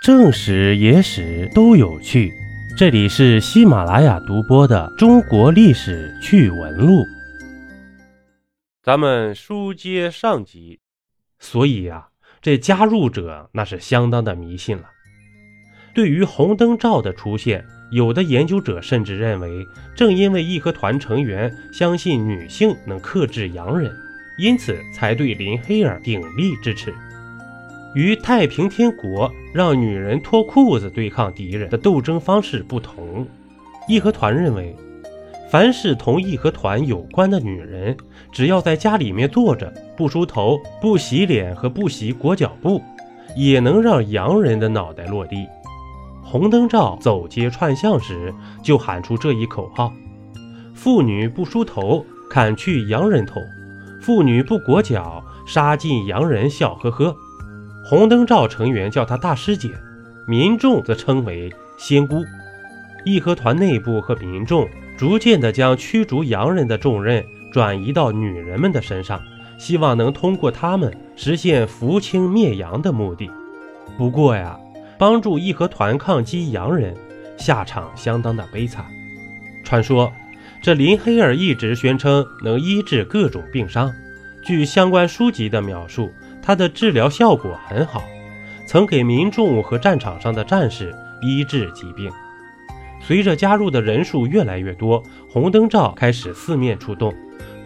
[0.00, 2.32] 正史、野史都有趣，
[2.76, 7.00] 这里是喜马拉雅独播的《中国历史趣闻录》。
[8.80, 10.78] 咱们书接上集，
[11.40, 14.84] 所以呀，这加入者那是相当的迷信了。
[15.92, 23.92] 对于红灯照的出现，有的研究者甚至认为，正因为义和团成员相信女性能克制洋人，
[24.38, 26.94] 因此才对林黑儿鼎力支持。
[27.98, 33.26] 与太平天国让女人脱裤子对抗敌人的斗争方式不同，
[33.88, 34.72] 义和团认为，
[35.50, 37.96] 凡是同义和团有关的女人，
[38.30, 42.80] 只要在家里面坐着，不梳头、不洗脸和不洗裹脚布，
[43.34, 45.48] 也能让洋人的脑袋落地。
[46.22, 49.92] 红灯照走街串巷时，就喊出这一口号
[50.72, 53.40] ：“妇女不梳头，砍去洋人头；
[54.00, 57.12] 妇女不裹脚，杀尽洋人笑呵呵。”
[57.88, 59.70] 红灯照成员叫她大师姐，
[60.26, 62.22] 民众则称为仙姑。
[63.02, 69.18] 义和团内部和民众逐渐地将驱逐洋人的重任转移到女人们的身上，
[69.56, 73.30] 希望能通过她们实现扶清灭洋的目的。
[73.96, 74.60] 不过呀，
[74.98, 76.94] 帮助义和团抗击洋人，
[77.38, 78.84] 下场相当的悲惨。
[79.64, 80.12] 传说
[80.60, 83.90] 这林黑儿一直宣称能医治各种病伤，
[84.44, 86.12] 据相关书籍的描述。
[86.48, 88.02] 他的治疗效果很好，
[88.64, 92.10] 曾给民众和战场上的战士医治疾病。
[93.02, 97.14] 随着加入的人数越来越多，红灯照开始四面出动，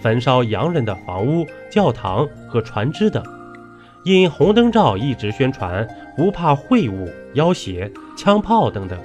[0.00, 3.22] 焚烧洋人的房屋、教堂和船只等。
[4.02, 5.86] 因红灯照一直宣传
[6.16, 8.98] 不怕秽物、要挟、枪炮等等，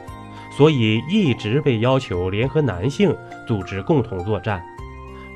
[0.56, 3.14] 所以一直被要求联合男性
[3.46, 4.64] 组织共同作战。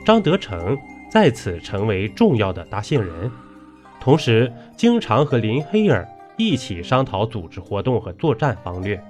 [0.05, 0.77] 张德成
[1.11, 3.29] 在此成为重要的搭线人。
[3.99, 9.01] 同时，经常和林黑儿一起商讨组织活动和作战方略。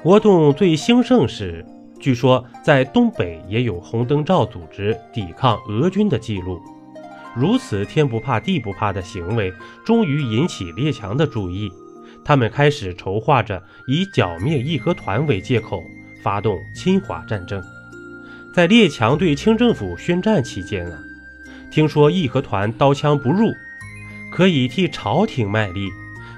[0.00, 1.66] 活动最兴盛时，
[1.98, 6.60] 据说在东北也有红灯照组织抵抗俄军的记录。
[7.34, 9.52] 如此天不怕地不怕的行为，
[9.84, 11.70] 终于引起列强的注意。
[12.24, 15.82] 他们开始筹划着以剿灭义和团为借口，
[16.22, 17.62] 发动侵华战争。
[18.54, 20.98] 在列强对清政府宣战期间啊。
[21.70, 23.52] 听说义和团刀枪不入，
[24.30, 25.88] 可以替朝廷卖力。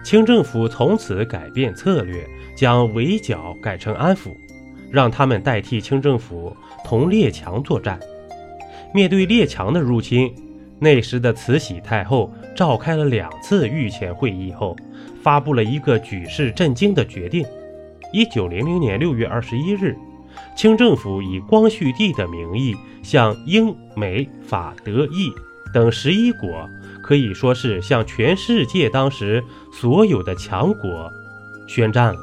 [0.02, 4.30] 清政府从此改变策略，将围剿改成安抚，
[4.90, 8.00] 让他们代替清政府同列强作战。
[8.94, 10.34] 面对列强的入侵，
[10.78, 14.74] 那时的慈禧太后召开了两次御前会议后，
[15.22, 17.44] 发布了一个举世震惊的决定：
[18.12, 19.96] 一九零零年六月二十一日。
[20.56, 25.32] 清政府以光绪帝的名义向英、美、法、德、意
[25.72, 26.68] 等十一国，
[27.02, 29.42] 可以说是向全世界当时
[29.72, 31.10] 所有的强国
[31.68, 32.20] 宣战了。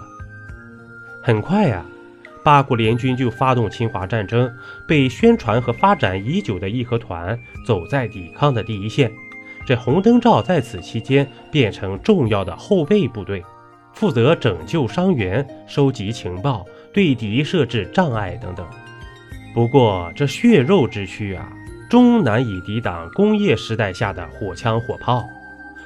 [1.21, 1.85] 很快呀，
[2.43, 4.49] 八国联军就发动侵华战争，
[4.87, 9.11] 被宣传和发展已久的义和团走在抵抗的第一线。
[9.65, 13.43] 这红灯照在此期间变成重要的后备部队，
[13.97, 16.63] 负责拯救伤员、收集情报。
[16.93, 18.65] 对敌设置障碍等等，
[19.53, 21.47] 不过这血肉之躯啊，
[21.87, 25.23] 终难以抵挡工业时代下的火枪火炮。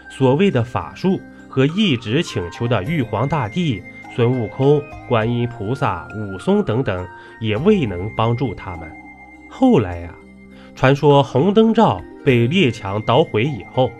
[0.09, 3.83] 所谓的法术和一直请求的玉皇大帝、
[4.15, 7.05] 孙悟空、观音菩萨、武松等等，
[7.41, 8.89] 也未能帮助他们。
[9.49, 10.15] 后来呀，
[10.75, 13.91] 传说红灯罩被列强捣毁以后，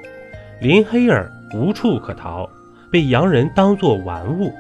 [0.62, 2.50] 林黑儿无处可逃，
[2.92, 4.54] 被洋人当作玩物。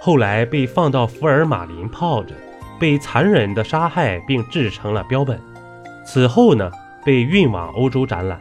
[0.00, 2.34] 后来被放到福尔马林泡着，
[2.80, 5.38] 被残忍的杀害并制成了标本。
[6.04, 6.70] 此后呢，
[7.04, 8.40] 被运往欧洲展览。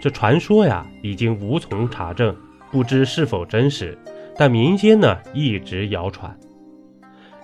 [0.00, 2.34] 这传说呀，已经无从查证，
[2.70, 3.96] 不知是否真实。
[4.36, 6.34] 但民间呢，一直谣传。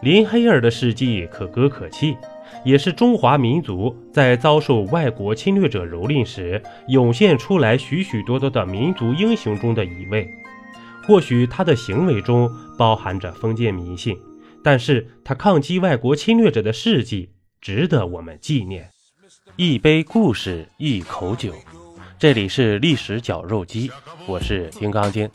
[0.00, 2.16] 林黑儿的事迹可歌可泣，
[2.64, 10.28] 也是中华民族在遭受外国侵略者蹂躏时涌现出来许许多多的民族英雄中的一位。
[11.06, 14.18] 或许他的行为中包含着封建迷信，
[14.62, 18.90] 但是他抗击外国侵略者的事迹值得我们纪念。
[19.54, 21.54] 一杯故事，一口酒，
[22.18, 23.88] 这里是历史绞肉机，
[24.26, 25.30] 我是金刚经。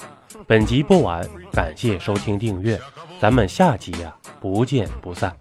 [0.46, 2.78] 本集播完，感谢收听订阅，
[3.20, 5.34] 咱们下集呀，不见不散。